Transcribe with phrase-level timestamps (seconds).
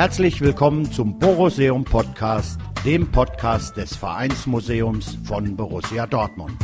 [0.00, 6.56] Herzlich willkommen zum Boruseum Podcast, dem Podcast des Vereinsmuseums von Borussia Dortmund.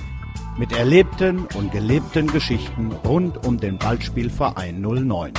[0.56, 5.34] Mit erlebten und gelebten Geschichten rund um den Ballspielverein 09.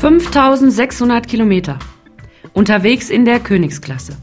[0.00, 1.80] »5600 Kilometer.
[2.52, 4.16] Unterwegs in der Königsklasse.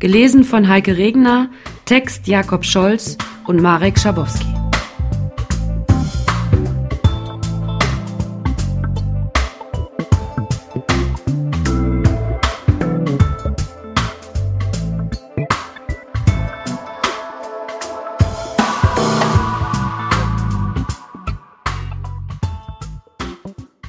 [0.00, 1.50] Gelesen von Heike Regner,
[1.86, 4.46] Text Jakob Scholz und Marek Schabowski.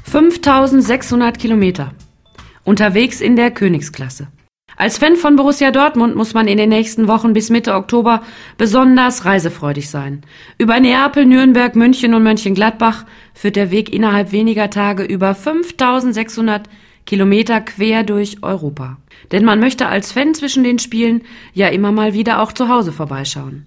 [0.03, 1.93] Fünftausendsechshundert Kilometer.
[2.65, 4.27] Unterwegs in der Königsklasse.
[4.77, 8.21] Als Fan von Borussia Dortmund muss man in den nächsten Wochen bis Mitte Oktober
[8.57, 10.21] besonders reisefreudig sein.
[10.57, 16.63] Über Neapel, Nürnberg, München und Mönchengladbach führt der Weg innerhalb weniger Tage über 5600
[17.05, 18.97] Kilometer quer durch Europa.
[19.31, 21.21] Denn man möchte als Fan zwischen den Spielen
[21.53, 23.65] ja immer mal wieder auch zu Hause vorbeischauen.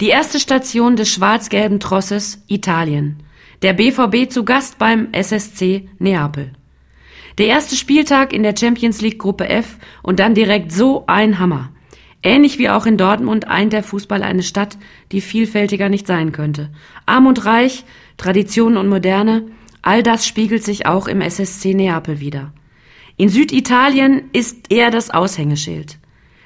[0.00, 3.22] Die erste Station des schwarz-gelben Trosses Italien.
[3.60, 6.52] Der BVB zu Gast beim SSC Neapel.
[7.38, 11.70] Der erste Spieltag in der Champions League Gruppe F und dann direkt so ein Hammer.
[12.22, 14.78] Ähnlich wie auch in Dortmund eint der Fußball eine Stadt,
[15.10, 16.70] die vielfältiger nicht sein könnte.
[17.04, 17.84] Arm und reich,
[18.16, 19.46] Tradition und Moderne,
[19.80, 22.52] all das spiegelt sich auch im SSC Neapel wieder.
[23.16, 25.98] In Süditalien ist er das Aushängeschild.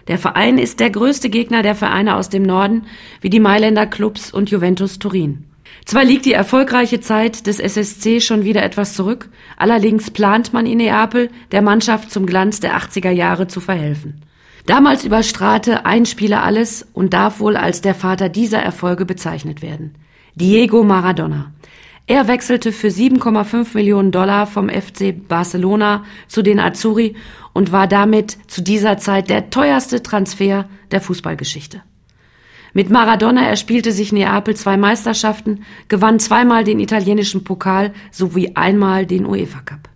[0.08, 2.86] Der Verein ist der größte Gegner der Vereine aus dem Norden,
[3.20, 5.44] wie die Mailänder Clubs und Juventus Turin.
[5.84, 10.78] Zwar liegt die erfolgreiche Zeit des SSC schon wieder etwas zurück, allerdings plant man in
[10.78, 14.22] Neapel, der Mannschaft zum Glanz der 80er Jahre zu verhelfen.
[14.66, 19.94] Damals überstrahlte ein Spieler alles und darf wohl als der Vater dieser Erfolge bezeichnet werden.
[20.34, 21.52] Diego Maradona.
[22.08, 27.16] Er wechselte für 7,5 Millionen Dollar vom FC Barcelona zu den Azzurri
[27.52, 31.82] und war damit zu dieser Zeit der teuerste Transfer der Fußballgeschichte.
[32.76, 39.24] Mit Maradona erspielte sich Neapel zwei Meisterschaften, gewann zweimal den italienischen Pokal sowie einmal den
[39.24, 39.88] UEFA Cup.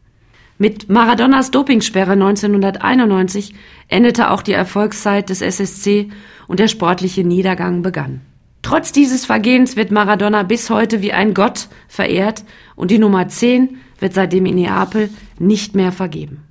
[0.56, 3.54] Mit Maradonas Dopingsperre 1991
[3.88, 6.08] endete auch die Erfolgszeit des SSC
[6.48, 8.22] und der sportliche Niedergang begann.
[8.62, 12.44] Trotz dieses Vergehens wird Maradona bis heute wie ein Gott verehrt
[12.76, 16.44] und die Nummer 10 wird seitdem in Neapel nicht mehr vergeben.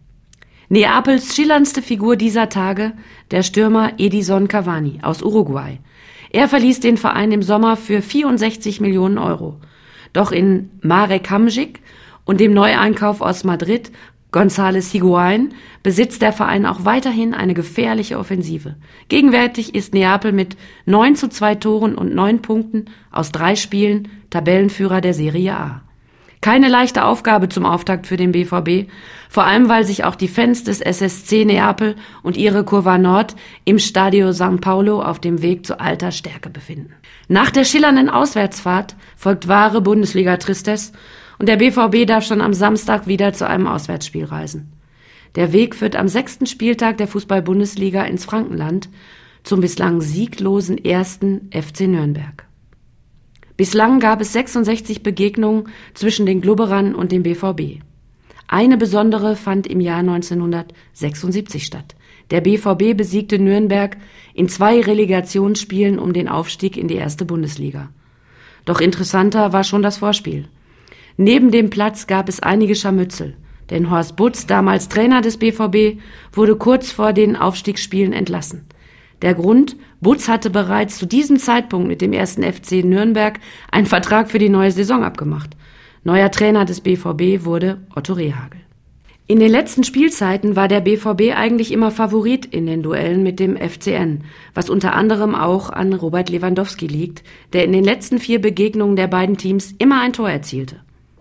[0.71, 2.91] Neapels schillerndste Figur dieser Tage,
[3.31, 5.79] der Stürmer Edison Cavani aus Uruguay,
[6.31, 9.59] er verließ den Verein im Sommer für 64 Millionen Euro.
[10.13, 11.81] Doch in Marek Hamsik
[12.25, 13.91] und dem Neueinkauf aus Madrid
[14.31, 18.75] González Higuain besitzt der Verein auch weiterhin eine gefährliche Offensive.
[19.07, 25.01] Gegenwärtig ist Neapel mit 9 zu 2 Toren und 9 Punkten aus drei Spielen Tabellenführer
[25.01, 25.81] der Serie A.
[26.41, 28.89] Keine leichte Aufgabe zum Auftakt für den BVB,
[29.27, 33.35] vor allem weil sich auch die Fans des SSC Neapel und ihre Kurva Nord
[33.65, 36.93] im Stadio San Paulo auf dem Weg zu alter Stärke befinden.
[37.27, 40.93] Nach der schillernden Auswärtsfahrt folgt wahre Bundesliga-Tristesse
[41.39, 44.71] und der BVB darf schon am Samstag wieder zu einem Auswärtsspiel reisen.
[45.35, 48.89] Der Weg führt am sechsten Spieltag der Fußball-Bundesliga ins Frankenland
[49.43, 52.48] zum bislang sieglosen ersten FC Nürnberg.
[53.59, 57.81] Bislang gab es 66 Begegnungen zwischen den Glubberern und dem BVB.
[58.47, 61.97] Eine besondere fand im Jahr 1976 statt.
[62.31, 63.97] Der BVB besiegte Nürnberg
[64.33, 67.89] in zwei Relegationsspielen um den Aufstieg in die erste Bundesliga.
[68.63, 70.47] Doch interessanter war schon das Vorspiel.
[71.17, 73.35] Neben dem Platz gab es einige Scharmützel,
[73.71, 75.99] denn Horst Butz, damals Trainer des BVB,
[76.31, 78.69] wurde kurz vor den Aufstiegsspielen entlassen.
[79.21, 83.39] Der Grund, Butz hatte bereits zu diesem Zeitpunkt mit dem ersten FC Nürnberg
[83.71, 85.57] einen Vertrag für die neue Saison abgemacht.
[86.03, 88.61] Neuer Trainer des BVB wurde Otto Rehagel.
[89.27, 93.57] In den letzten Spielzeiten war der BVB eigentlich immer Favorit in den Duellen mit dem
[93.57, 94.23] FCN,
[94.55, 97.23] was unter anderem auch an Robert Lewandowski liegt,
[97.53, 100.77] der in den letzten vier Begegnungen der beiden Teams immer ein Tor erzielte.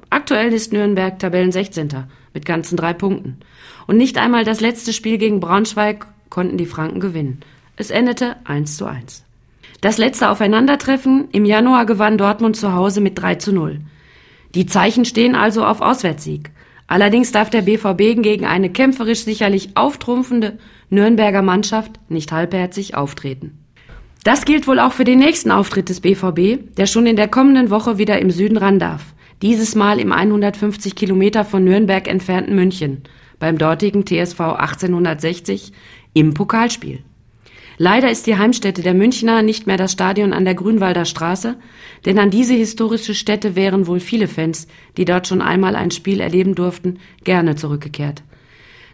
[0.08, 2.06] Aktuell ist Nürnberg Tabellen 16.
[2.32, 3.40] mit ganzen drei Punkten.
[3.86, 7.40] Und nicht einmal das letzte Spiel gegen Braunschweig konnten die Franken gewinnen.
[7.80, 9.24] Es endete 1 zu 1.
[9.80, 13.78] Das letzte Aufeinandertreffen im Januar gewann Dortmund zu Hause mit 3 zu 0.
[14.56, 16.50] Die Zeichen stehen also auf Auswärtssieg.
[16.88, 20.58] Allerdings darf der BVB gegen eine kämpferisch sicherlich auftrumpfende
[20.90, 23.64] Nürnberger Mannschaft nicht halbherzig auftreten.
[24.24, 27.70] Das gilt wohl auch für den nächsten Auftritt des BVB, der schon in der kommenden
[27.70, 29.14] Woche wieder im Süden ran darf.
[29.40, 33.04] Dieses Mal im 150 Kilometer von Nürnberg entfernten München,
[33.38, 35.72] beim dortigen TSV 1860
[36.14, 37.04] im Pokalspiel.
[37.80, 41.56] Leider ist die Heimstätte der Münchner nicht mehr das Stadion an der Grünwalder Straße,
[42.04, 44.66] denn an diese historische Stätte wären wohl viele Fans,
[44.96, 48.24] die dort schon einmal ein Spiel erleben durften, gerne zurückgekehrt.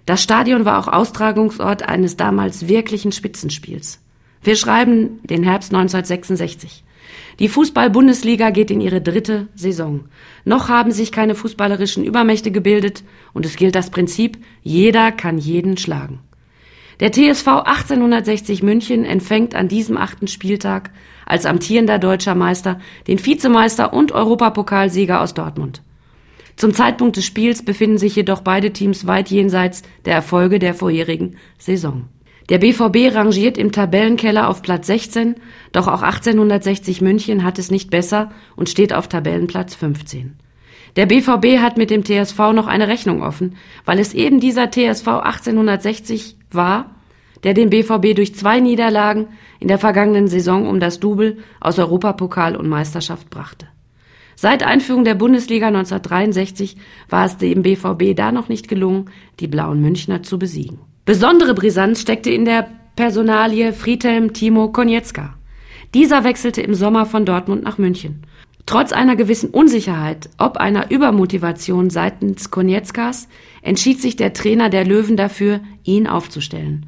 [0.05, 4.01] Das Stadion war auch Austragungsort eines damals wirklichen Spitzenspiels.
[4.43, 6.85] Wir schreiben den Herbst 1966.
[7.39, 10.05] Die Fußball-Bundesliga geht in ihre dritte Saison.
[10.45, 13.03] Noch haben sich keine fußballerischen Übermächte gebildet
[13.33, 16.21] und es gilt das Prinzip, jeder kann jeden schlagen.
[17.01, 20.91] Der TSV 1860 München empfängt an diesem achten Spieltag
[21.27, 25.83] als amtierender deutscher Meister den Vizemeister und Europapokalsieger aus Dortmund.
[26.57, 31.37] Zum Zeitpunkt des Spiels befinden sich jedoch beide Teams weit jenseits der Erfolge der vorherigen
[31.59, 32.05] Saison.
[32.49, 35.37] Der BVB rangiert im Tabellenkeller auf Platz 16,
[35.73, 40.37] doch auch 1860 München hat es nicht besser und steht auf Tabellenplatz 15.
[40.97, 45.09] Der BVB hat mit dem TSV noch eine Rechnung offen, weil es eben dieser TSV
[45.09, 46.95] 1860 war,
[47.43, 52.57] der den BVB durch zwei Niederlagen in der vergangenen Saison um das Double aus Europapokal
[52.57, 53.67] und Meisterschaft brachte.
[54.37, 56.77] Seit Einführung der Bundesliga 1963
[57.09, 59.11] war es dem BVB da noch nicht gelungen,
[59.41, 60.79] die blauen Münchner zu besiegen.
[61.05, 65.35] Besondere Brisanz steckte in der Personalie Friedhelm Timo Konietzka.
[65.93, 68.23] Dieser wechselte im Sommer von Dortmund nach München.
[68.67, 73.29] Trotz einer gewissen Unsicherheit, ob einer Übermotivation seitens Konietzkas,
[73.63, 76.87] entschied sich der Trainer der Löwen dafür, ihn aufzustellen.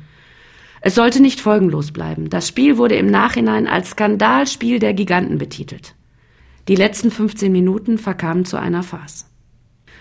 [0.80, 2.30] Es sollte nicht folgenlos bleiben.
[2.30, 5.94] Das Spiel wurde im Nachhinein als Skandalspiel der Giganten betitelt.
[6.68, 9.26] Die letzten 15 Minuten verkamen zu einer Farce.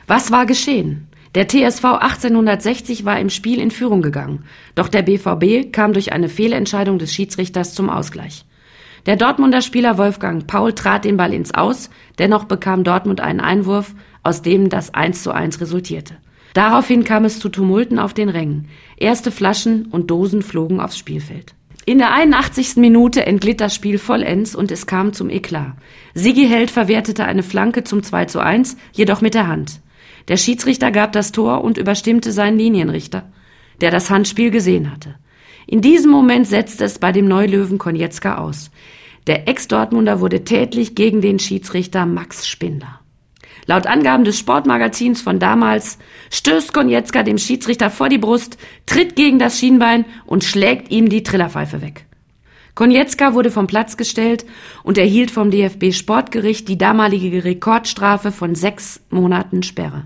[0.08, 1.08] Was war geschehen?
[1.34, 6.30] Der TSV 1860 war im Spiel in Führung gegangen, doch der BVB kam durch eine
[6.30, 8.46] Fehlentscheidung des Schiedsrichters zum Ausgleich.
[9.06, 13.94] Der Dortmunder Spieler Wolfgang Paul trat den Ball ins Aus, dennoch bekam Dortmund einen Einwurf,
[14.24, 16.18] aus dem das 1 zu 1 resultierte.
[16.56, 18.68] Daraufhin kam es zu Tumulten auf den Rängen.
[18.98, 21.54] Erste Flaschen und Dosen flogen aufs Spielfeld.
[21.86, 22.78] In der 81.
[22.78, 25.74] Minute entglitt das Spiel vollends und es kam zum Eklat.
[26.16, 29.82] Sigi Held verwertete eine Flanke zum 2 zu 1, jedoch mit der Hand.
[30.28, 33.30] Der Schiedsrichter gab das Tor und überstimmte seinen Linienrichter,
[33.82, 35.16] der das Handspiel gesehen hatte.
[35.68, 38.72] In diesem Moment setzte es bei dem Neulöwen Konietzka aus.
[39.28, 43.00] Der Ex-Dortmunder wurde tätlich gegen den Schiedsrichter Max Spindler.
[43.66, 45.98] Laut Angaben des Sportmagazins von damals
[46.30, 51.24] stößt Konietzka dem Schiedsrichter vor die Brust, tritt gegen das Schienbein und schlägt ihm die
[51.24, 52.06] Trillerpfeife weg.
[52.76, 54.46] Konietzka wurde vom Platz gestellt
[54.84, 60.06] und erhielt vom DFB Sportgericht die damalige Rekordstrafe von sechs Monaten Sperre.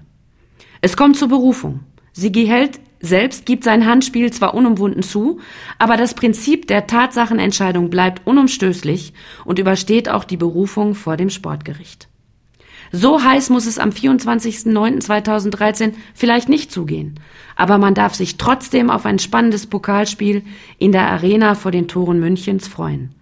[0.80, 1.82] Es kommt zur Berufung.
[2.14, 5.40] Sigi Held selbst gibt sein Handspiel zwar unumwunden zu,
[5.78, 9.14] aber das Prinzip der Tatsachenentscheidung bleibt unumstößlich
[9.46, 12.10] und übersteht auch die Berufung vor dem Sportgericht.
[12.92, 17.20] So heiß muss es am 24.09.2013 vielleicht nicht zugehen,
[17.56, 20.44] aber man darf sich trotzdem auf ein spannendes Pokalspiel
[20.80, 23.14] in der Arena vor den Toren Münchens freuen.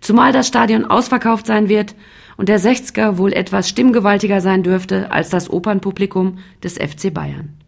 [0.00, 1.94] Zumal das Stadion ausverkauft sein wird
[2.36, 7.61] und der 60er wohl etwas stimmgewaltiger sein dürfte als das Opernpublikum des FC Bayern.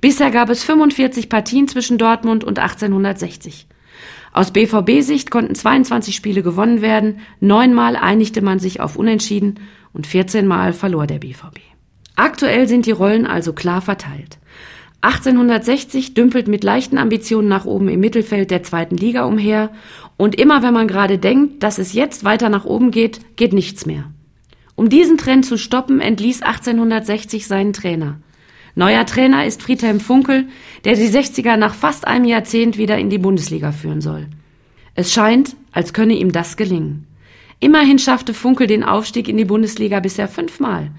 [0.00, 3.66] Bisher gab es 45 Partien zwischen Dortmund und 1860.
[4.32, 9.60] Aus BVB-Sicht konnten 22 Spiele gewonnen werden, neunmal einigte man sich auf Unentschieden
[9.92, 11.60] und 14 Mal verlor der BVB.
[12.16, 14.38] Aktuell sind die Rollen also klar verteilt.
[15.02, 19.70] 1860 dümpelt mit leichten Ambitionen nach oben im Mittelfeld der zweiten Liga umher
[20.16, 23.84] und immer wenn man gerade denkt, dass es jetzt weiter nach oben geht, geht nichts
[23.84, 24.12] mehr.
[24.76, 28.20] Um diesen Trend zu stoppen, entließ 1860 seinen Trainer.
[28.74, 30.48] Neuer Trainer ist Friedhelm Funkel,
[30.84, 34.28] der die 60er nach fast einem Jahrzehnt wieder in die Bundesliga führen soll.
[34.94, 37.06] Es scheint, als könne ihm das gelingen.
[37.60, 40.90] Immerhin schaffte Funkel den Aufstieg in die Bundesliga bisher fünfmal.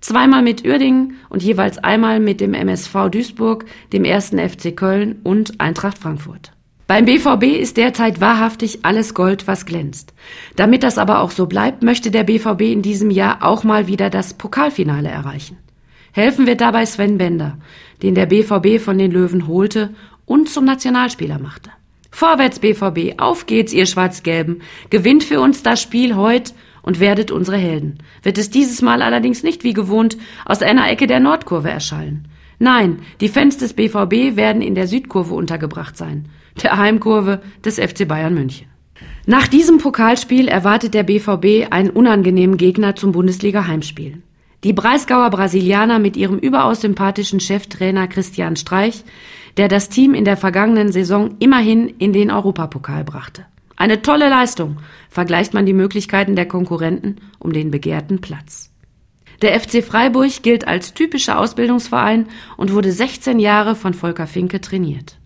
[0.00, 5.60] Zweimal mit Uerdingen und jeweils einmal mit dem MSV Duisburg, dem ersten FC Köln und
[5.60, 6.52] Eintracht Frankfurt.
[6.86, 10.12] Beim BVB ist derzeit wahrhaftig alles Gold, was glänzt.
[10.56, 14.10] Damit das aber auch so bleibt, möchte der BVB in diesem Jahr auch mal wieder
[14.10, 15.56] das Pokalfinale erreichen.
[16.12, 17.58] Helfen wird dabei Sven Bender,
[18.02, 19.94] den der BVB von den Löwen holte
[20.26, 21.70] und zum Nationalspieler machte.
[22.10, 24.60] Vorwärts BVB, auf geht's, ihr Schwarz-Gelben.
[24.90, 26.52] Gewinnt für uns das Spiel heute
[26.82, 27.98] und werdet unsere Helden.
[28.22, 32.28] Wird es dieses Mal allerdings nicht wie gewohnt aus einer Ecke der Nordkurve erschallen.
[32.58, 36.28] Nein, die Fans des BVB werden in der Südkurve untergebracht sein,
[36.62, 38.68] der Heimkurve des FC Bayern München.
[39.26, 44.22] Nach diesem Pokalspiel erwartet der BVB einen unangenehmen Gegner zum Bundesliga-Heimspiel.
[44.64, 49.04] Die Breisgauer Brasilianer mit ihrem überaus sympathischen Cheftrainer Christian Streich
[49.56, 53.46] der das Team in der vergangenen Saison immerhin in den Europapokal brachte.
[53.76, 54.78] Eine tolle Leistung,
[55.10, 58.70] vergleicht man die Möglichkeiten der Konkurrenten um den begehrten Platz.
[59.40, 62.26] Der FC Freiburg gilt als typischer Ausbildungsverein
[62.56, 65.18] und wurde 16 Jahre von Volker Finke trainiert.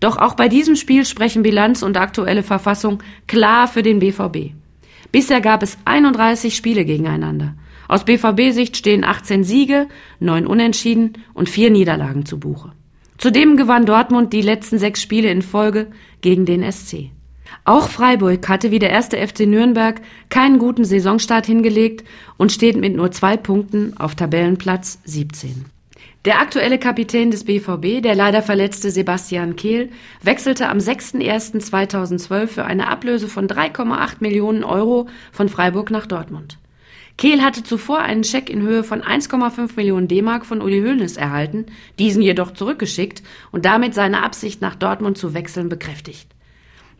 [0.00, 4.52] Doch auch bei diesem Spiel sprechen Bilanz und aktuelle Verfassung klar für den BVB.
[5.12, 7.54] Bisher gab es 31 Spiele gegeneinander.
[7.94, 9.86] Aus BVB-Sicht stehen 18 Siege,
[10.18, 12.72] 9 Unentschieden und 4 Niederlagen zu Buche.
[13.18, 15.86] Zudem gewann Dortmund die letzten sechs Spiele in Folge
[16.20, 17.10] gegen den SC.
[17.64, 22.02] Auch Freiburg hatte wie der erste FC Nürnberg keinen guten Saisonstart hingelegt
[22.36, 25.66] und steht mit nur zwei Punkten auf Tabellenplatz 17.
[26.24, 32.88] Der aktuelle Kapitän des BVB, der leider verletzte Sebastian Kehl, wechselte am 6.01.2012 für eine
[32.88, 36.58] Ablöse von 3,8 Millionen Euro von Freiburg nach Dortmund.
[37.16, 41.66] Kehl hatte zuvor einen Scheck in Höhe von 1,5 Millionen D-Mark von Uli Hoeneß erhalten,
[41.98, 46.28] diesen jedoch zurückgeschickt und damit seine Absicht nach Dortmund zu wechseln bekräftigt.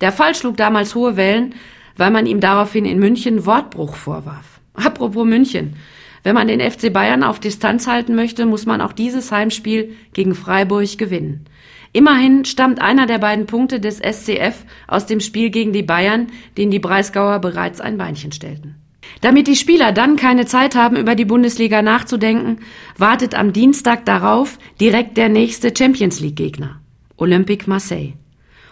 [0.01, 1.55] Der Fall schlug damals hohe Wellen,
[1.97, 4.61] weil man ihm daraufhin in München Wortbruch vorwarf.
[4.75, 5.77] Apropos München.
[6.23, 10.35] Wenn man den FC Bayern auf Distanz halten möchte, muss man auch dieses Heimspiel gegen
[10.35, 11.45] Freiburg gewinnen.
[11.93, 16.71] Immerhin stammt einer der beiden Punkte des SCF aus dem Spiel gegen die Bayern, den
[16.71, 18.84] die Breisgauer bereits ein Beinchen stellten.
[19.25, 22.59] Damit die Spieler dann keine Zeit haben, über die Bundesliga nachzudenken,
[22.99, 26.83] wartet am Dienstag darauf direkt der nächste Champions League Gegner.
[27.17, 28.13] Olympique Marseille.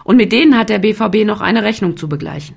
[0.04, 2.56] Und mit denen hat der BVB noch eine Rechnung zu begleichen.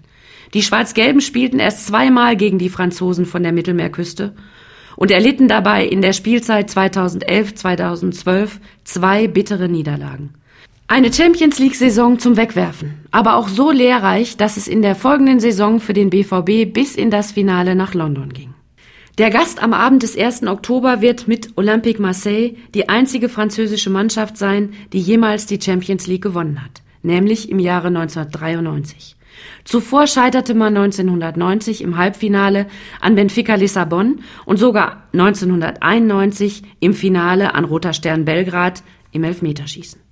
[0.53, 4.35] Die Schwarz-Gelben spielten erst zweimal gegen die Franzosen von der Mittelmeerküste
[4.97, 8.49] und erlitten dabei in der Spielzeit 2011-2012
[8.83, 10.33] zwei bittere Niederlagen.
[10.87, 15.79] Eine Champions League-Saison zum Wegwerfen, aber auch so lehrreich, dass es in der folgenden Saison
[15.79, 18.53] für den BVB bis in das Finale nach London ging.
[19.17, 20.43] Der Gast am Abend des 1.
[20.43, 26.21] Oktober wird mit Olympique Marseille die einzige französische Mannschaft sein, die jemals die Champions League
[26.21, 29.15] gewonnen hat nämlich im Jahre 1993.
[29.63, 32.67] Zuvor scheiterte man 1990 im Halbfinale
[32.99, 40.04] an Benfica Lissabon und sogar 1991 im Finale an Roter Stern Belgrad im Elfmeterschießen.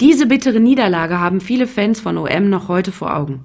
[0.00, 3.44] Diese bittere Niederlage haben viele Fans von OM noch heute vor Augen.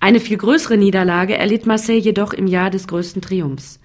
[0.00, 3.80] Eine viel größere Niederlage erlitt Marseille jedoch im Jahr des größten Triumphs.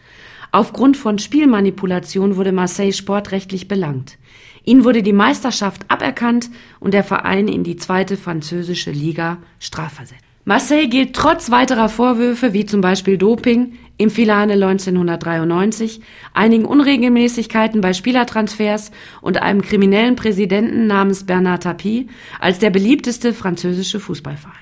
[0.51, 4.17] Aufgrund von Spielmanipulation wurde Marseille sportrechtlich belangt.
[4.63, 10.28] Ihnen wurde die Meisterschaft aberkannt und der Verein in die zweite französische Liga strafversetzt.
[10.49, 16.01] Marseille gilt trotz weiterer Vorwürfe wie zum Beispiel Doping im Finale 1993,
[16.33, 18.89] einigen Unregelmäßigkeiten bei Spielertransfers
[19.21, 22.07] und einem kriminellen Präsidenten namens Bernard Tapie
[22.39, 24.55] als der beliebteste französische Fußballverein.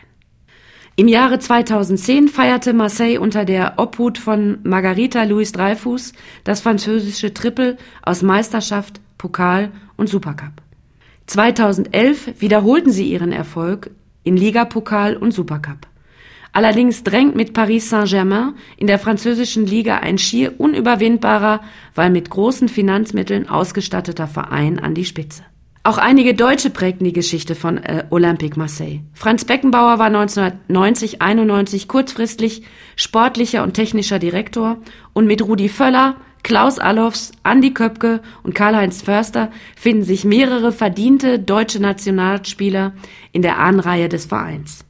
[0.97, 6.11] Im Jahre 2010 feierte Marseille unter der Obhut von Margarita Louis Dreyfus
[6.43, 10.61] das französische Triple aus Meisterschaft, Pokal und Supercup.
[11.27, 13.91] 2011 wiederholten sie ihren Erfolg
[14.27, 15.87] in Ligapokal und Supercup.
[16.53, 21.61] Allerdings drängt mit Paris Saint-Germain in der französischen Liga ein schier unüberwindbarer,
[21.93, 25.43] weil mit großen Finanzmitteln ausgestatteter Verein an die Spitze.
[25.83, 29.01] Auch einige Deutsche prägten die Geschichte von äh, Olympique Marseille.
[29.13, 32.63] Franz Beckenbauer war 1990-91 kurzfristig
[32.97, 34.79] sportlicher und technischer Direktor
[35.13, 41.39] und mit Rudi Völler Klaus Allofs, Andi Köpke und Karl-Heinz Förster finden sich mehrere verdiente
[41.39, 42.93] deutsche Nationalspieler
[43.33, 44.85] in der Ahnenreihe des Vereins.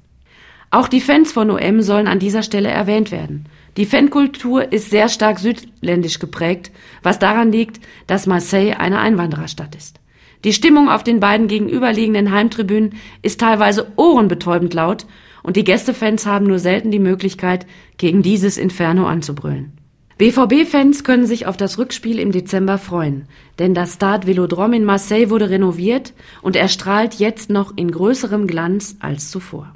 [0.70, 3.48] Auch die Fans von OM sollen an dieser Stelle erwähnt werden.
[3.76, 6.70] Die Fankultur ist sehr stark südländisch geprägt,
[7.02, 10.00] was daran liegt, dass Marseille eine Einwandererstadt ist.
[10.44, 15.08] Die Stimmung auf den beiden gegenüberliegenden Heimtribünen ist teilweise ohrenbetäubend laut
[15.42, 17.66] und die Gästefans haben nur selten die Möglichkeit,
[17.98, 19.77] gegen dieses Inferno anzubrüllen.
[20.18, 23.28] BVB-Fans können sich auf das Rückspiel im Dezember freuen,
[23.60, 28.96] denn das Stade Velodrome in Marseille wurde renoviert und erstrahlt jetzt noch in größerem Glanz
[29.00, 29.74] als zuvor.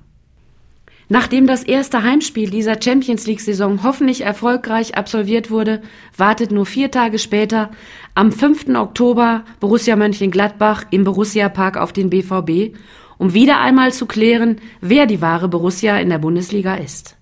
[1.09, 5.83] Nachdem das erste Heimspiel dieser Champions League-Saison hoffentlich erfolgreich absolviert wurde,
[6.17, 7.69] wartet nur vier Tage später,
[8.15, 8.69] am 5.
[8.69, 12.75] Oktober, Borussia Mönchengladbach im Borussia Park auf den BVB,
[13.19, 17.15] um wieder einmal zu klären, wer die wahre Borussia in der Bundesliga ist.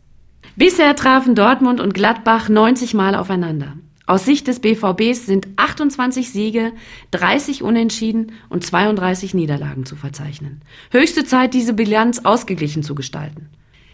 [0.59, 3.77] Bisher trafen Dortmund und Gladbach 90 Mal aufeinander.
[4.05, 6.73] Aus Sicht des BVBs sind 28 Siege,
[7.11, 10.59] 30 Unentschieden und 32 Niederlagen zu verzeichnen.
[10.91, 13.47] Höchste Zeit, diese Bilanz ausgeglichen zu gestalten.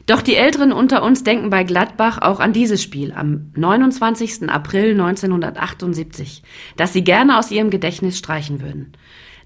[0.07, 4.49] Doch die Älteren unter uns denken bei Gladbach auch an dieses Spiel am 29.
[4.49, 6.41] April 1978,
[6.77, 8.93] das sie gerne aus ihrem Gedächtnis streichen würden.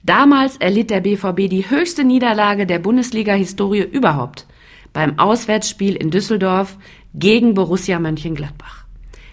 [0.03, 4.47] Damals erlitt der BVB die höchste Niederlage der Bundesliga-Historie überhaupt
[4.93, 6.77] beim Auswärtsspiel in Düsseldorf
[7.13, 8.85] gegen Borussia Mönchengladbach.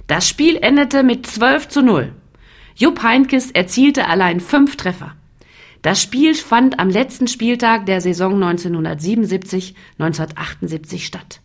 [0.07, 2.13] Das Spiel endete mit 12 zu 0.
[2.77, 5.15] Jupp Heinkes erzielte allein fünf Treffer.
[5.83, 11.41] Das Spiel fand am letzten Spieltag der Saison 1977-1978 statt.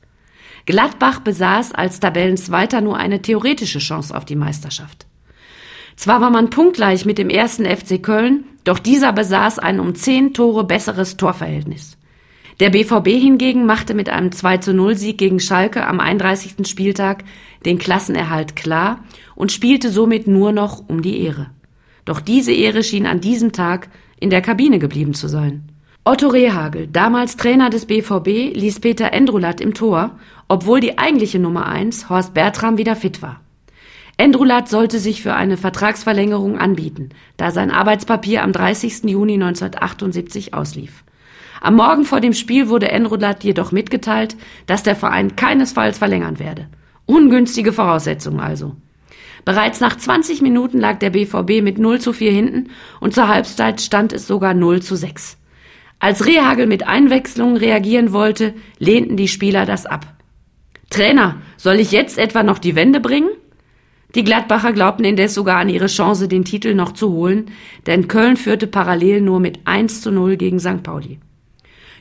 [0.65, 5.07] Gladbach besaß als Tabellenzweiter nur eine theoretische Chance auf die Meisterschaft.
[5.95, 10.33] Zwar war man punktgleich mit dem ersten FC Köln, doch dieser besaß ein um zehn
[10.33, 11.97] Tore besseres Torverhältnis.
[12.59, 16.67] Der BVB hingegen machte mit einem 2 zu 0 Sieg gegen Schalke am 31.
[16.67, 17.23] Spieltag
[17.65, 19.03] den Klassenerhalt klar
[19.35, 21.51] und spielte somit nur noch um die Ehre.
[22.05, 23.89] Doch diese Ehre schien an diesem Tag
[24.19, 25.63] in der Kabine geblieben zu sein.
[26.03, 30.17] Otto Rehagel, damals Trainer des BVB, ließ Peter Endrulat im Tor,
[30.47, 33.41] obwohl die eigentliche Nummer 1, Horst Bertram, wieder fit war.
[34.17, 39.03] Endrulat sollte sich für eine Vertragsverlängerung anbieten, da sein Arbeitspapier am 30.
[39.05, 41.03] Juni 1978 auslief.
[41.63, 46.67] Am Morgen vor dem Spiel wurde Enrolat jedoch mitgeteilt, dass der Verein keinesfalls verlängern werde.
[47.05, 48.75] Ungünstige Voraussetzungen also.
[49.45, 53.79] Bereits nach 20 Minuten lag der BVB mit 0 zu 4 hinten und zur Halbzeit
[53.79, 55.37] stand es sogar 0 zu 6.
[55.99, 60.07] Als Rehagel mit Einwechslungen reagieren wollte, lehnten die Spieler das ab.
[60.89, 63.29] Trainer, soll ich jetzt etwa noch die Wende bringen?
[64.15, 67.51] Die Gladbacher glaubten indes sogar an ihre Chance, den Titel noch zu holen,
[67.85, 70.81] denn Köln führte parallel nur mit 1 zu 0 gegen St.
[70.81, 71.19] Pauli.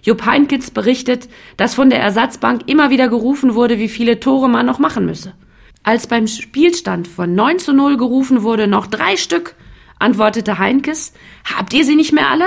[0.02, 4.66] Jupp Heinkitz berichtet, dass von der Ersatzbank immer wieder gerufen wurde, wie viele Tore man
[4.66, 5.34] noch machen müsse.
[5.82, 9.54] Als beim Spielstand von 9 zu 0 gerufen wurde, noch drei Stück,
[9.98, 11.14] antwortete Heinkes,
[11.44, 12.46] habt ihr sie nicht mehr alle?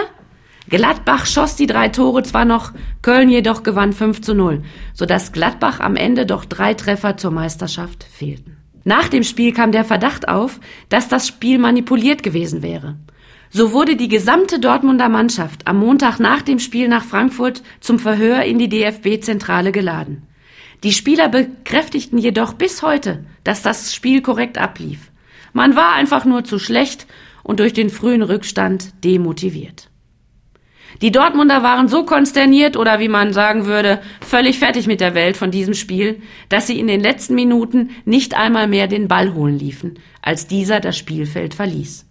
[0.69, 5.79] Gladbach schoss die drei Tore zwar noch, Köln jedoch gewann 5 zu 0, sodass Gladbach
[5.79, 8.57] am Ende doch drei Treffer zur Meisterschaft fehlten.
[8.85, 12.97] Nach dem Spiel kam der Verdacht auf, dass das Spiel manipuliert gewesen wäre.
[13.55, 18.41] So wurde die gesamte Dortmunder Mannschaft am Montag nach dem Spiel nach Frankfurt zum Verhör
[18.41, 20.23] in die DFB-Zentrale geladen.
[20.83, 25.11] Die Spieler bekräftigten jedoch bis heute, dass das Spiel korrekt ablief.
[25.53, 27.05] Man war einfach nur zu schlecht
[27.43, 29.91] und durch den frühen Rückstand demotiviert.
[31.03, 35.37] Die Dortmunder waren so konsterniert oder wie man sagen würde, völlig fertig mit der Welt
[35.37, 39.59] von diesem Spiel, dass sie in den letzten Minuten nicht einmal mehr den Ball holen
[39.59, 42.07] liefen, als dieser das Spielfeld verließ.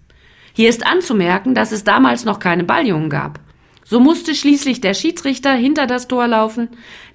[0.53, 3.41] Hier ist anzumerken, dass es damals noch keine Balljungen gab.
[3.85, 6.69] So musste schließlich der Schiedsrichter hinter das Tor laufen,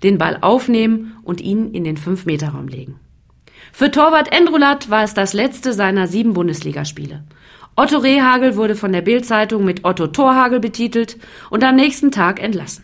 [0.04, 3.00] den Ball aufnehmen und ihn in den Fünf-Meter-Raum legen.
[3.71, 7.23] Für Torwart Endrulat war es das letzte seiner sieben Bundesligaspiele.
[7.76, 11.17] Otto Rehagel wurde von der Bildzeitung mit Otto Torhagel betitelt
[11.52, 12.84] und am nächsten Tag entlassen.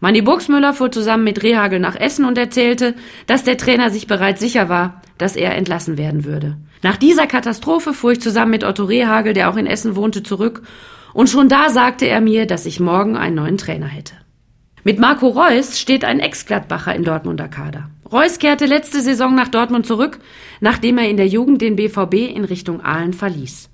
[0.00, 2.94] Manni Buxmüller fuhr zusammen mit Rehagel nach Essen und erzählte,
[3.26, 6.56] dass der Trainer sich bereits sicher war, dass er entlassen werden würde.
[6.82, 10.62] Nach dieser Katastrophe fuhr ich zusammen mit Otto Rehagel, der auch in Essen wohnte, zurück
[11.12, 14.14] und schon da sagte er mir, dass ich morgen einen neuen Trainer hätte.
[14.84, 17.90] Mit Marco Reus steht ein Ex-Gladbacher im Dortmunder Kader.
[18.10, 20.18] Reus kehrte letzte Saison nach Dortmund zurück,
[20.60, 23.68] nachdem er in der Jugend den BVB in Richtung Aalen verließ.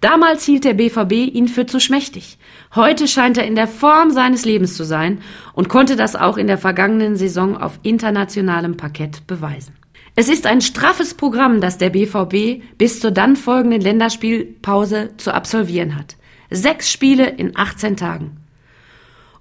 [0.00, 2.38] Damals hielt der BVB ihn für zu schmächtig.
[2.74, 5.20] Heute scheint er in der Form seines Lebens zu sein
[5.52, 9.79] und konnte das auch in der vergangenen Saison auf internationalem Parkett beweisen.
[10.20, 15.96] Es ist ein straffes Programm, das der BVB bis zur dann folgenden Länderspielpause zu absolvieren
[15.96, 16.16] hat.
[16.50, 18.32] Sechs Spiele in 18 Tagen.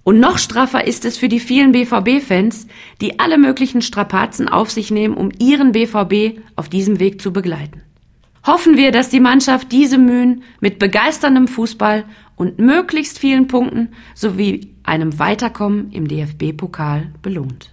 [0.05, 2.67] Und noch straffer ist es für die vielen BVB-Fans,
[3.01, 7.81] die alle möglichen Strapazen auf sich nehmen, um ihren BVB auf diesem Weg zu begleiten.
[8.47, 12.05] Hoffen wir, dass die Mannschaft diese Mühen mit begeisterndem Fußball
[12.37, 17.69] und möglichst vielen Punkten sowie einem Weiterkommen im DFB-Pokal belohnt.